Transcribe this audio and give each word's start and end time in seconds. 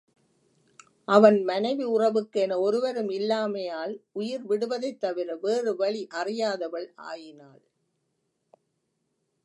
அவன் 1.07 1.43
மனைவி 1.43 1.83
உறவுக்கு 1.83 2.39
என 2.41 2.59
ஒருவரும் 2.59 3.09
இல்லாமையால் 3.09 3.93
உயிர் 4.11 4.45
விடுவதைத் 4.49 4.99
தவிர 4.99 5.35
வேறு 5.35 5.75
வழி 5.75 6.07
அறியாதவள் 6.13 6.93
ஆயினாள். 6.95 7.61